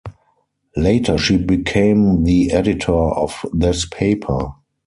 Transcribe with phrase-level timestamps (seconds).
[0.75, 4.53] Later, she became the editor of this paper.